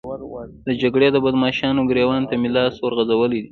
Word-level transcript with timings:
د 0.65 0.67
جګړې 0.81 1.07
د 1.11 1.17
بدماشانو 1.25 1.87
ګرېوان 1.91 2.23
ته 2.29 2.35
مې 2.41 2.49
لاس 2.55 2.75
ورغځولی 2.79 3.39
دی. 3.43 3.49